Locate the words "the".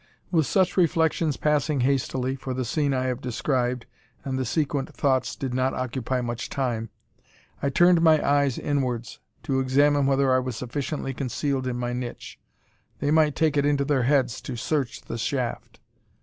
2.55-2.65, 4.35-4.45, 15.01-15.19